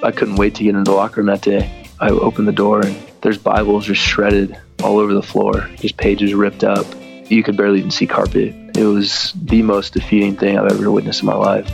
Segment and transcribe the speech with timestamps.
[0.00, 1.86] I couldn't wait to get into the locker room that day.
[1.98, 6.34] I opened the door and there's Bibles just shredded all over the floor, just pages
[6.34, 6.86] ripped up.
[7.28, 8.54] You could barely even see carpet.
[8.76, 11.68] It was the most defeating thing I've ever witnessed in my life.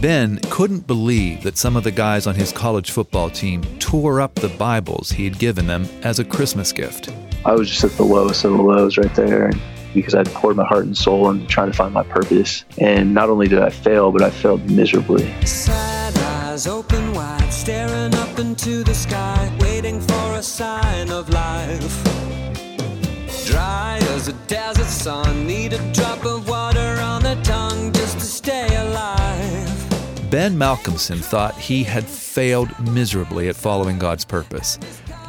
[0.00, 4.34] Ben couldn't believe that some of the guys on his college football team tore up
[4.34, 7.12] the Bibles he had given them as a Christmas gift.
[7.44, 9.52] I was just at the lowest of the lows right there
[9.94, 12.64] because I'd poured my heart and soul into trying to find my purpose.
[12.78, 15.32] And not only did I fail, but I failed miserably.
[15.46, 15.97] Sad
[16.58, 22.04] eyes open wide, staring up into the sky, waiting for a sign of life.
[23.46, 28.24] Dry as a desert sun, need a drop of water on the tongue just to
[28.24, 30.30] stay alive.
[30.30, 34.80] Ben Malcolmson thought he had failed miserably at following God's purpose.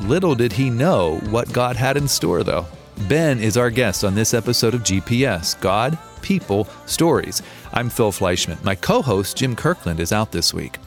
[0.02, 2.66] Little did he know what God had in store, though.
[3.07, 7.43] Ben is our guest on this episode of GPS God, People, Stories.
[7.71, 8.61] I'm Phil Fleischman.
[8.63, 10.80] My co host, Jim Kirkland, is out this week.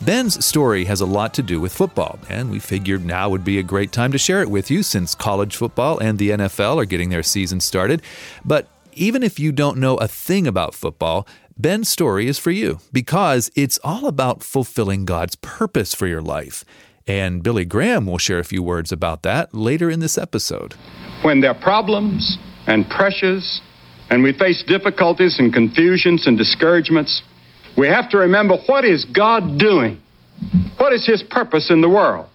[0.00, 3.58] Ben's story has a lot to do with football, and we figured now would be
[3.58, 6.84] a great time to share it with you since college football and the NFL are
[6.84, 8.02] getting their season started.
[8.44, 12.80] But even if you don't know a thing about football, Ben's story is for you
[12.92, 16.64] because it's all about fulfilling God's purpose for your life.
[17.06, 20.74] And Billy Graham will share a few words about that later in this episode
[21.22, 23.60] when there are problems and pressures
[24.10, 27.22] and we face difficulties and confusions and discouragements,
[27.78, 30.02] we have to remember what is God doing?
[30.78, 32.26] What is His purpose in the world?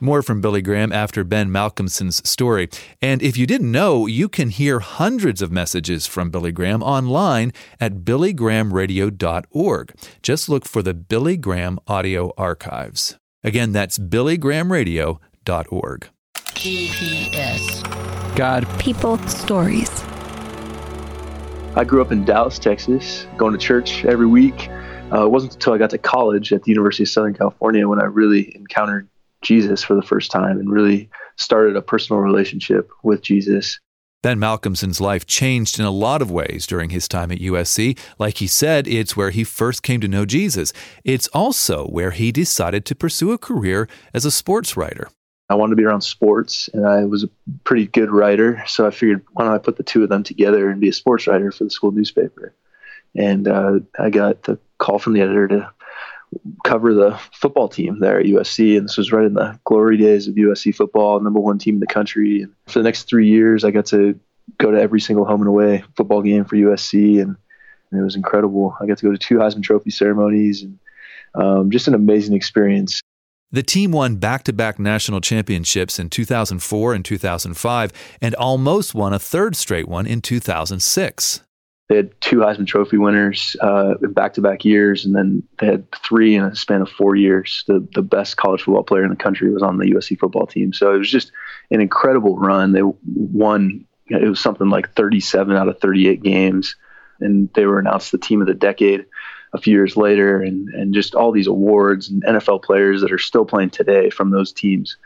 [0.00, 2.68] More from Billy Graham after Ben Malcolmson's story.
[3.00, 7.52] And if you didn't know, you can hear hundreds of messages from Billy Graham online
[7.80, 9.94] at billygrahamradio.org.
[10.22, 13.18] Just look for the Billy Graham Audio Archives.
[13.44, 16.08] Again, that's billygrahamradio.org.
[16.34, 18.36] GPS.
[18.36, 19.90] God, people, stories.
[21.76, 24.68] I grew up in Dallas, Texas, going to church every week.
[25.10, 28.00] Uh, it wasn't until I got to college at the University of Southern California when
[28.00, 29.08] I really encountered
[29.40, 33.78] Jesus for the first time and really started a personal relationship with Jesus.
[34.22, 37.96] Ben Malcolmson's life changed in a lot of ways during his time at USC.
[38.18, 40.72] Like he said, it's where he first came to know Jesus.
[41.04, 45.08] It's also where he decided to pursue a career as a sports writer.
[45.48, 47.30] I wanted to be around sports, and I was a
[47.64, 48.62] pretty good writer.
[48.66, 50.92] So I figured, why don't I put the two of them together and be a
[50.92, 52.52] sports writer for the school newspaper?
[53.16, 55.70] And uh, I got the call from the editor to
[56.64, 58.76] cover the football team there at USC.
[58.76, 61.80] And this was right in the glory days of USC football, number one team in
[61.80, 62.42] the country.
[62.42, 64.18] And for the next three years, I got to
[64.58, 67.36] go to every single home and away football game for USC, and,
[67.90, 68.76] and it was incredible.
[68.80, 70.78] I got to go to two Heisman Trophy ceremonies, and
[71.34, 73.00] um, just an amazing experience.
[73.50, 79.14] The team won back to back national championships in 2004 and 2005 and almost won
[79.14, 81.42] a third straight one in 2006.
[81.88, 85.66] They had two Heisman Trophy winners uh, in back to back years, and then they
[85.66, 87.64] had three in a span of four years.
[87.66, 90.74] The, the best college football player in the country was on the USC football team.
[90.74, 91.32] So it was just
[91.70, 92.72] an incredible run.
[92.72, 96.76] They won, it was something like 37 out of 38 games,
[97.20, 99.06] and they were announced the team of the decade
[99.54, 103.18] a few years later, and and just all these awards and NFL players that are
[103.18, 104.98] still playing today from those teams.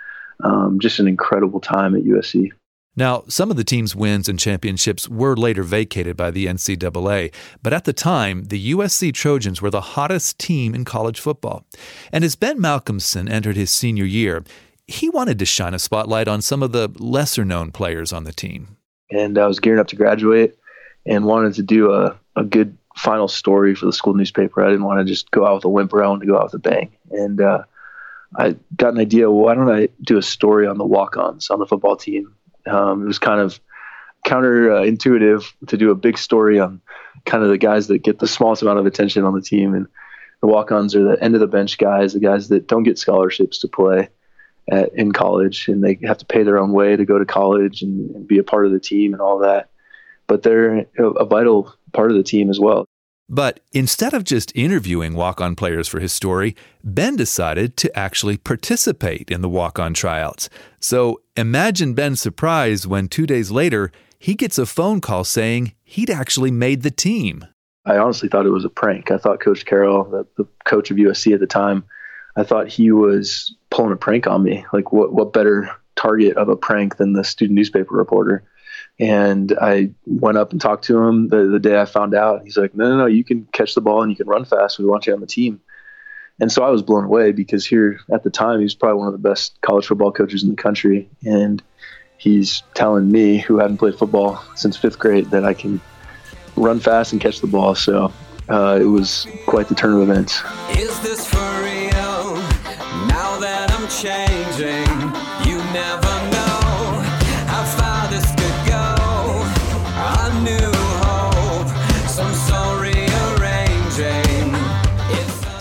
[0.42, 2.50] Um, just an incredible time at USC.
[2.94, 7.32] Now, some of the team's wins and championships were later vacated by the NCAA,
[7.62, 11.64] but at the time, the USC Trojans were the hottest team in college football.
[12.12, 14.44] And as Ben Malcolmson entered his senior year,
[14.86, 18.32] he wanted to shine a spotlight on some of the lesser known players on the
[18.32, 18.76] team.
[19.10, 20.58] And I was gearing up to graduate
[21.06, 24.62] and wanted to do a, a good final story for the school newspaper.
[24.62, 26.04] I didn't want to just go out with a whimper.
[26.04, 26.92] I wanted to go out with a bang.
[27.10, 27.64] And uh,
[28.36, 29.30] I got an idea.
[29.30, 32.34] Why don't I do a story on the walk-ons on the football team?
[32.66, 33.60] Um, it was kind of
[34.26, 36.80] counterintuitive to do a big story on
[37.24, 39.74] kind of the guys that get the smallest amount of attention on the team.
[39.74, 39.86] And
[40.40, 43.58] the walk-ons are the end of the bench guys, the guys that don't get scholarships
[43.60, 44.08] to play
[44.70, 47.82] at, in college, and they have to pay their own way to go to college
[47.82, 49.70] and, and be a part of the team and all that.
[50.26, 52.86] But they're a, a vital part of the team as well.
[53.32, 56.54] But instead of just interviewing walk on players for his story,
[56.84, 60.50] Ben decided to actually participate in the walk on tryouts.
[60.80, 66.10] So imagine Ben's surprise when two days later he gets a phone call saying he'd
[66.10, 67.46] actually made the team.
[67.86, 69.10] I honestly thought it was a prank.
[69.10, 71.84] I thought Coach Carroll, the, the coach of USC at the time,
[72.36, 74.66] I thought he was pulling a prank on me.
[74.74, 78.44] Like, what, what better target of a prank than the student newspaper reporter?
[79.00, 82.42] And I went up and talked to him the, the day I found out.
[82.44, 84.78] He's like, no, no, no, you can catch the ball and you can run fast.
[84.78, 85.60] We want you on the team.
[86.40, 89.08] And so I was blown away because here at the time, he was probably one
[89.08, 91.08] of the best college football coaches in the country.
[91.24, 91.62] And
[92.18, 95.80] he's telling me, who hadn't played football since fifth grade, that I can
[96.56, 97.74] run fast and catch the ball.
[97.74, 98.12] So
[98.48, 100.42] uh, it was quite the turn of events.
[103.08, 104.91] Now that I'm changing,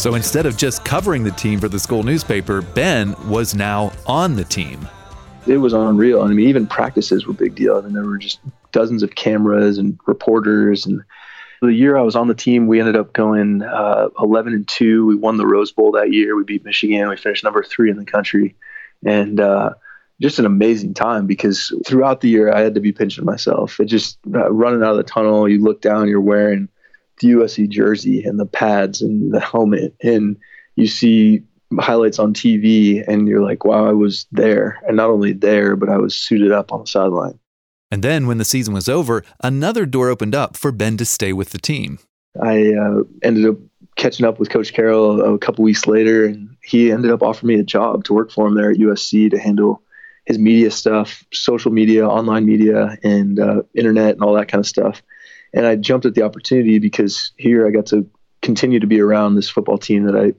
[0.02, 4.36] So instead of just covering the team for the school newspaper, Ben was now on
[4.36, 4.90] the team.
[5.46, 6.24] It was unreal.
[6.24, 7.78] I mean, even practices were a big deal.
[7.78, 8.40] I mean, there were just
[8.72, 10.88] dozens of cameras and reporters.
[10.88, 11.04] And
[11.62, 15.06] the year I was on the team, we ended up going uh, 11 and two.
[15.06, 16.36] We won the Rose Bowl that year.
[16.36, 17.08] We beat Michigan.
[17.08, 18.56] We finished number three in the country,
[19.06, 19.76] and uh,
[20.20, 23.80] just an amazing time because throughout the year I had to be pinching myself.
[23.80, 25.48] It just uh, running out of the tunnel.
[25.48, 26.70] You look down, you're wearing
[27.22, 30.38] the USC jersey and the pads and the helmet, and
[30.76, 31.44] you see
[31.80, 35.90] highlights on TV, and you're like, wow, I was there, and not only there, but
[35.90, 37.40] I was suited up on the sideline.
[37.90, 41.34] And then when the season was over, another door opened up for Ben to stay
[41.34, 42.00] with the team.
[42.42, 43.58] I uh, ended up
[43.98, 47.60] catching up with Coach Carroll a couple weeks later, and he ended up offering me
[47.60, 49.84] a job to work for him there at USC to handle
[50.26, 54.68] his media stuff, social media, online media, and uh, internet, and all that kind of
[54.68, 55.02] stuff.
[55.54, 58.10] And I jumped at the opportunity because here I got to
[58.42, 60.34] continue to be around this football team that I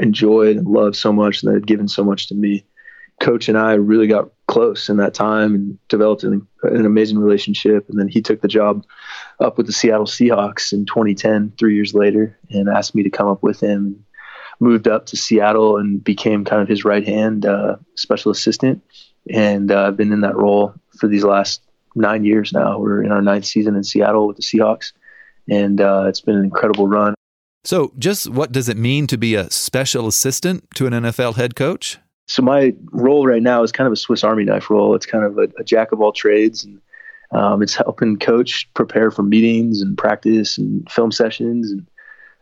[0.00, 2.64] enjoyed and loved so much, and that had given so much to me.
[3.20, 7.88] Coach and I really got close in that time and developed an, an amazing relationship.
[7.88, 8.84] And then he took the job
[9.40, 13.28] up with the Seattle Seahawks in 2010, three years later, and asked me to come
[13.28, 14.04] up with him.
[14.60, 18.82] Moved up to Seattle and became kind of his right hand uh, special assistant.
[19.30, 21.62] And uh, I've been in that role for these last
[21.94, 22.78] nine years now.
[22.78, 24.92] We're in our ninth season in Seattle with the Seahawks,
[25.48, 27.14] and uh, it's been an incredible run.
[27.64, 31.54] So, just what does it mean to be a special assistant to an NFL head
[31.54, 31.98] coach?
[32.28, 34.94] So my role right now is kind of a Swiss Army knife role.
[34.94, 36.80] It's kind of a, a jack of all trades, and
[37.32, 41.86] um, it's helping coach prepare for meetings and practice and film sessions and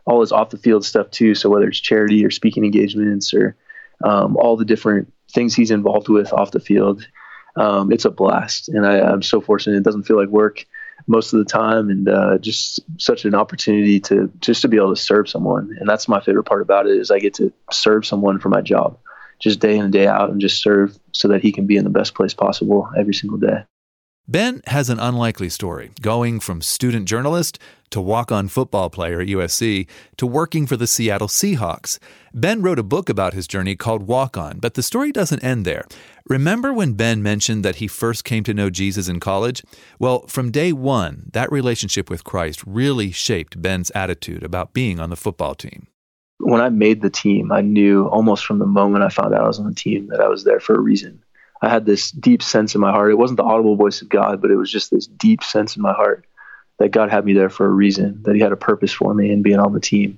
[0.05, 1.35] all his off the field stuff too.
[1.35, 3.55] So whether it's charity or speaking engagements or
[4.03, 7.07] um, all the different things he's involved with off the field,
[7.55, 9.77] um, it's a blast, and I, I'm so fortunate.
[9.77, 10.65] It doesn't feel like work
[11.07, 14.95] most of the time, and uh, just such an opportunity to just to be able
[14.95, 15.75] to serve someone.
[15.79, 18.61] And that's my favorite part about it is I get to serve someone for my
[18.61, 18.97] job
[19.41, 21.83] just day in and day out and just serve so that he can be in
[21.83, 23.63] the best place possible every single day.
[24.27, 27.57] Ben has an unlikely story, going from student journalist
[27.89, 29.87] to walk on football player at USC
[30.17, 31.99] to working for the Seattle Seahawks.
[32.33, 35.65] Ben wrote a book about his journey called Walk On, but the story doesn't end
[35.65, 35.85] there.
[36.29, 39.63] Remember when Ben mentioned that he first came to know Jesus in college?
[39.99, 45.09] Well, from day one, that relationship with Christ really shaped Ben's attitude about being on
[45.09, 45.87] the football team
[46.43, 49.47] when I made the team, I knew almost from the moment I found out I
[49.47, 51.23] was on the team that I was there for a reason.
[51.61, 53.11] I had this deep sense in my heart.
[53.11, 55.83] It wasn't the audible voice of God, but it was just this deep sense in
[55.83, 56.25] my heart
[56.79, 59.31] that God had me there for a reason, that He had a purpose for me
[59.31, 60.17] in being on the team.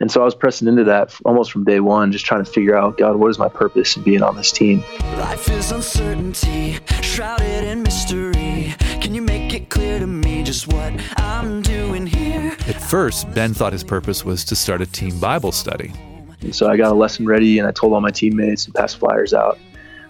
[0.00, 2.76] And so I was pressing into that almost from day one, just trying to figure
[2.76, 4.84] out, God, what is my purpose in being on this team?
[5.16, 8.74] Life is uncertainty, shrouded in mystery.
[9.00, 12.56] Can you make it clear to me just what I'm doing here?
[12.66, 15.92] At first, Ben thought his purpose was to start a team Bible study.
[16.42, 18.98] And so I got a lesson ready and I told all my teammates and passed
[18.98, 19.58] flyers out.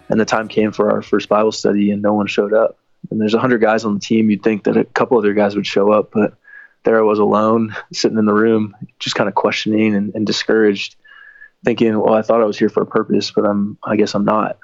[0.09, 2.79] And the time came for our first Bible study and no one showed up.
[3.11, 4.31] And there's 100 guys on the team.
[4.31, 6.35] You'd think that a couple other guys would show up, but
[6.85, 10.97] there I was alone, sitting in the room, just kind of questioning and, and discouraged,
[11.65, 14.25] thinking, well, I thought I was here for a purpose, but I'm, I guess I'm
[14.25, 14.59] not.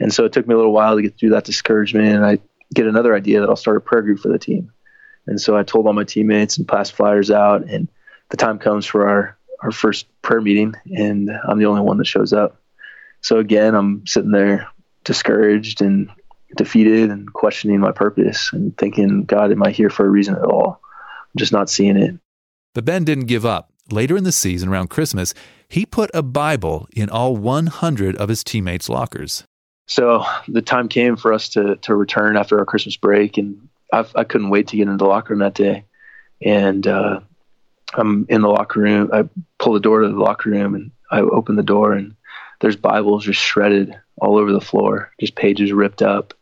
[0.00, 2.08] And so it took me a little while to get through that discouragement.
[2.08, 2.38] And I
[2.74, 4.72] get another idea that I'll start a prayer group for the team.
[5.26, 7.68] And so I told all my teammates and passed flyers out.
[7.68, 7.88] And
[8.30, 12.06] the time comes for our, our first prayer meeting, and I'm the only one that
[12.06, 12.60] shows up.
[13.24, 14.68] So again, I'm sitting there
[15.02, 16.10] discouraged and
[16.58, 20.44] defeated and questioning my purpose and thinking, God, am I here for a reason at
[20.44, 20.78] all?
[20.82, 22.18] I'm just not seeing it.
[22.74, 23.72] But Ben didn't give up.
[23.90, 25.32] Later in the season, around Christmas,
[25.68, 29.44] he put a Bible in all 100 of his teammates' lockers.
[29.86, 34.04] So the time came for us to to return after our Christmas break, and I,
[34.14, 35.86] I couldn't wait to get into the locker room that day.
[36.42, 37.20] And uh,
[37.94, 39.08] I'm in the locker room.
[39.12, 39.28] I
[39.58, 42.16] pull the door to the locker room, and I open the door, and
[42.64, 46.32] there's Bibles just shredded all over the floor, just pages ripped up,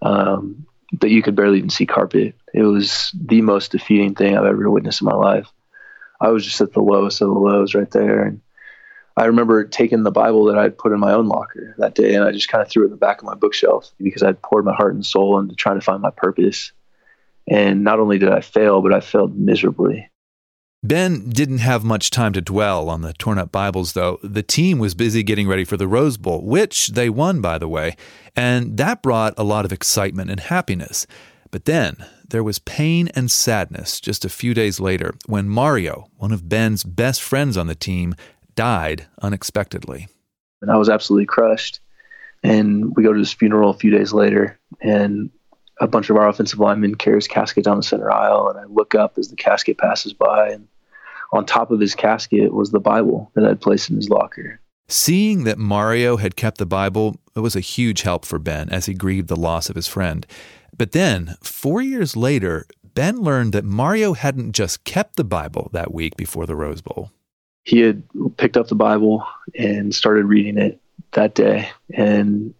[0.00, 0.66] um,
[1.02, 2.34] that you could barely even see carpet.
[2.54, 5.46] It was the most defeating thing I've ever witnessed in my life.
[6.22, 8.40] I was just at the lowest of the lows right there, and
[9.14, 12.24] I remember taking the Bible that I'd put in my own locker that day and
[12.24, 14.64] I just kind of threw it in the back of my bookshelf because I'd poured
[14.64, 16.72] my heart and soul into trying to find my purpose.
[17.46, 20.08] And not only did I fail, but I failed miserably.
[20.82, 24.20] Ben didn't have much time to dwell on the torn up Bibles, though.
[24.22, 27.66] The team was busy getting ready for the Rose Bowl, which they won, by the
[27.66, 27.96] way,
[28.36, 31.06] and that brought a lot of excitement and happiness.
[31.50, 31.96] But then
[32.28, 36.84] there was pain and sadness just a few days later when Mario, one of Ben's
[36.84, 38.14] best friends on the team,
[38.54, 40.06] died unexpectedly.
[40.62, 41.80] And I was absolutely crushed.
[42.44, 45.30] And we go to his funeral a few days later, and
[45.80, 48.48] a bunch of our offensive linemen carry his casket down the center aisle.
[48.48, 50.68] And I look up as the casket passes by, and
[51.32, 54.60] on top of his casket was the Bible that I'd placed in his locker.
[54.88, 58.86] Seeing that Mario had kept the Bible it was a huge help for Ben as
[58.86, 60.26] he grieved the loss of his friend.
[60.76, 65.94] But then, four years later, Ben learned that Mario hadn't just kept the Bible that
[65.94, 67.12] week before the Rose Bowl.
[67.64, 68.02] He had
[68.38, 70.80] picked up the Bible and started reading it
[71.12, 71.70] that day.
[71.94, 72.54] And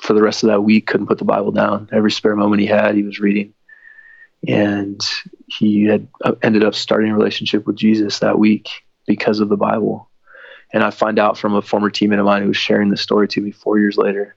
[0.00, 1.88] for the rest of that week, couldn't put the Bible down.
[1.92, 3.54] Every spare moment he had, he was reading.
[4.46, 5.00] And
[5.46, 8.68] he had uh, ended up starting a relationship with Jesus that week
[9.06, 10.08] because of the Bible.
[10.72, 13.28] And I find out from a former teammate of mine who was sharing the story
[13.28, 14.36] to me four years later.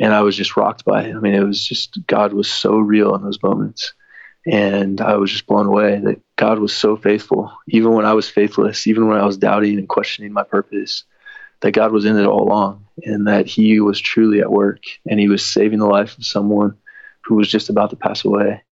[0.00, 1.14] And I was just rocked by it.
[1.14, 3.92] I mean, it was just, God was so real in those moments.
[4.46, 8.28] And I was just blown away that God was so faithful, even when I was
[8.28, 11.04] faithless, even when I was doubting and questioning my purpose,
[11.64, 15.18] that God was in it all along and that He was truly at work and
[15.18, 16.76] He was saving the life of someone
[17.24, 18.62] who was just about to pass away.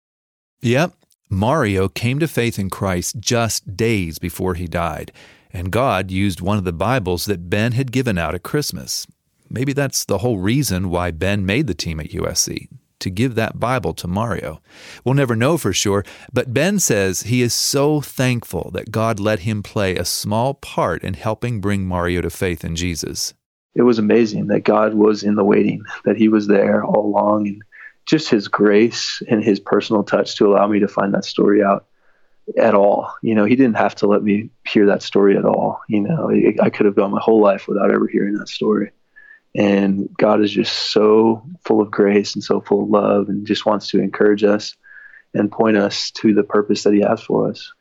[0.61, 0.93] Yep.
[1.31, 5.11] Mario came to faith in Christ just days before he died,
[5.51, 9.07] and God used one of the Bibles that Ben had given out at Christmas.
[9.49, 12.69] Maybe that's the whole reason why Ben made the team at USC
[13.03, 14.61] to give that Bible to Mario.
[15.05, 19.41] We'll never know for sure, but Ben says he is so thankful that God let
[19.41, 23.35] him play a small part in helping bring Mario to faith in Jesus.
[23.75, 27.49] It was amazing that God was in the waiting, that he was there all along,
[27.49, 27.63] and
[28.07, 31.87] just his grace and his personal touch to allow me to find that story out
[32.59, 33.13] at all.
[33.23, 35.81] You know, he didn't have to let me hear that story at all.
[35.89, 36.31] You know,
[36.61, 38.91] I could have gone my whole life without ever hearing that story.
[39.55, 43.67] And God is just so full of grace and so full of love and just
[43.67, 44.75] wants to encourage us
[45.35, 47.73] and point us to the purpose that He has for us.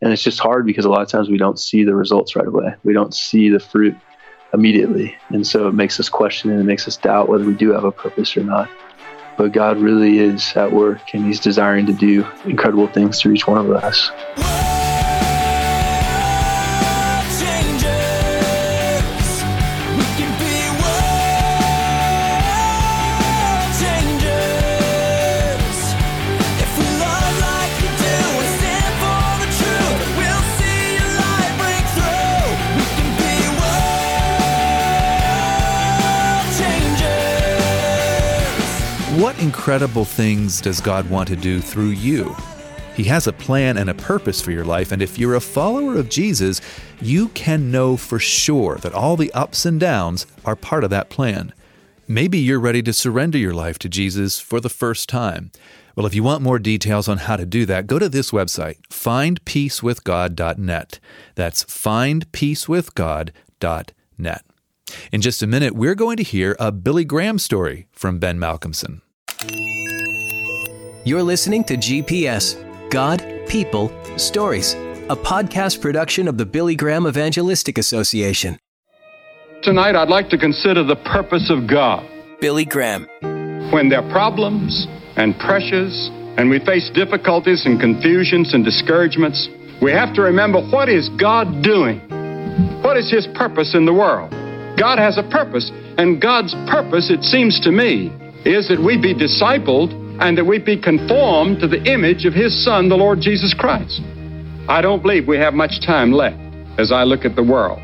[0.00, 2.46] And it's just hard because a lot of times we don't see the results right
[2.46, 2.74] away.
[2.84, 3.96] We don't see the fruit
[4.54, 5.16] immediately.
[5.30, 7.84] And so it makes us question and it makes us doubt whether we do have
[7.84, 8.70] a purpose or not.
[9.36, 13.46] But God really is at work and He's desiring to do incredible things through each
[13.46, 14.67] one of us.
[39.68, 42.34] Incredible things does God want to do through you?
[42.96, 45.98] He has a plan and a purpose for your life, and if you're a follower
[45.98, 46.62] of Jesus,
[47.02, 51.10] you can know for sure that all the ups and downs are part of that
[51.10, 51.52] plan.
[52.06, 55.52] Maybe you're ready to surrender your life to Jesus for the first time.
[55.94, 58.78] Well, if you want more details on how to do that, go to this website,
[58.88, 60.98] findpeacewithgod.net.
[61.34, 64.44] That's findpeacewithgod.net.
[65.12, 69.02] In just a minute, we're going to hear a Billy Graham story from Ben Malcolmson.
[71.04, 72.56] You're listening to GPS
[72.90, 78.58] God, People, Stories, a podcast production of the Billy Graham Evangelistic Association.
[79.62, 82.04] Tonight, I'd like to consider the purpose of God.
[82.40, 83.06] Billy Graham.
[83.72, 89.48] When there are problems and pressures, and we face difficulties and confusions and discouragements,
[89.80, 92.00] we have to remember what is God doing?
[92.82, 94.30] What is His purpose in the world?
[94.78, 98.10] God has a purpose, and God's purpose, it seems to me,
[98.44, 102.52] is that we be discipled and that we be conformed to the image of His
[102.64, 104.00] Son, the Lord Jesus Christ.
[104.68, 106.38] I don't believe we have much time left
[106.78, 107.80] as I look at the world.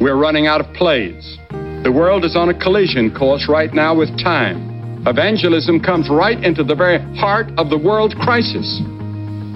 [0.00, 1.38] We're running out of plays.
[1.84, 5.04] The world is on a collision course right now with time.
[5.06, 8.80] Evangelism comes right into the very heart of the world crisis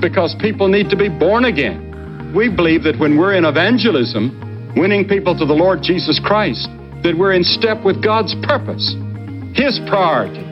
[0.00, 2.32] because people need to be born again.
[2.36, 6.68] We believe that when we're in evangelism, winning people to the Lord Jesus Christ,
[7.02, 8.94] that we're in step with God's purpose,
[9.58, 10.44] His priority.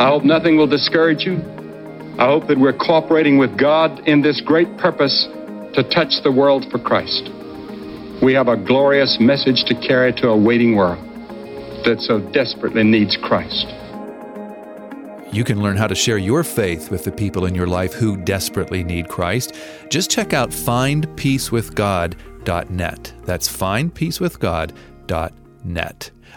[0.00, 1.36] I hope nothing will discourage you.
[2.18, 5.28] I hope that we're cooperating with God in this great purpose
[5.74, 7.30] to touch the world for Christ.
[8.24, 10.98] We have a glorious message to carry to a waiting world
[11.84, 13.68] that so desperately needs Christ.
[15.32, 18.16] You can learn how to share your faith with the people in your life who
[18.16, 19.54] desperately need Christ.
[19.90, 23.12] Just check out findpeacewithgod.net.
[23.24, 25.45] That's findpeacewithgod.net.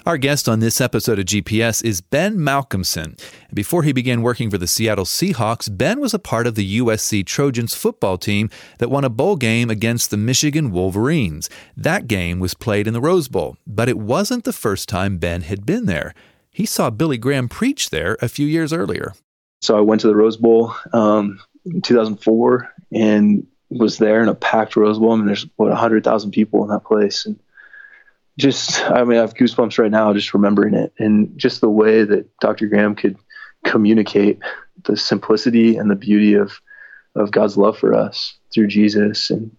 [0.06, 3.20] Our guest on this episode of GPS is Ben Malcolmson.
[3.54, 7.26] Before he began working for the Seattle Seahawks, Ben was a part of the USC
[7.26, 11.50] Trojans football team that won a bowl game against the Michigan Wolverines.
[11.76, 15.42] That game was played in the Rose Bowl, but it wasn't the first time Ben
[15.42, 16.14] had been there.
[16.50, 19.14] He saw Billy Graham preach there a few years earlier.
[19.62, 24.36] So I went to the Rose Bowl um, in 2004 and was there in a
[24.36, 25.12] packed Rose Bowl.
[25.12, 27.40] I mean, there's what 100,000 people in that place, and
[28.40, 32.04] just, I mean, I have goosebumps right now just remembering it, and just the way
[32.04, 32.68] that Dr.
[32.68, 33.18] Graham could
[33.66, 34.40] communicate
[34.86, 36.60] the simplicity and the beauty of
[37.16, 39.52] of God's love for us through Jesus, and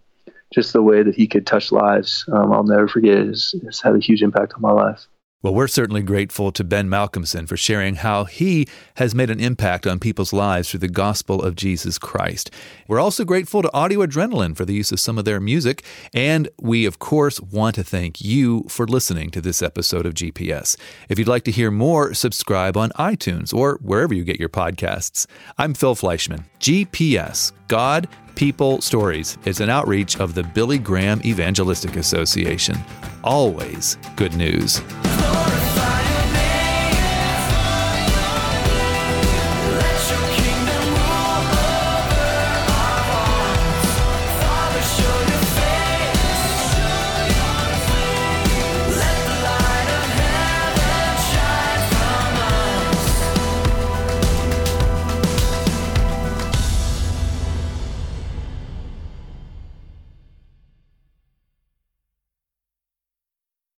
[0.53, 2.25] just the way that he could touch lives.
[2.33, 3.19] Um, I'll never forget.
[3.19, 5.05] It's had a huge impact on my life.
[5.43, 8.67] Well, we're certainly grateful to Ben Malcolmson for sharing how he
[8.97, 12.51] has made an impact on people's lives through the gospel of Jesus Christ.
[12.87, 15.83] We're also grateful to Audio Adrenaline for the use of some of their music.
[16.13, 20.77] And we, of course, want to thank you for listening to this episode of GPS.
[21.09, 25.25] If you'd like to hear more, subscribe on iTunes or wherever you get your podcasts.
[25.57, 26.45] I'm Phil Fleischman.
[26.59, 32.77] GPS, God, People, Stories is an outreach of the Billy Graham Evangelistic Association.
[33.23, 34.81] Always good news.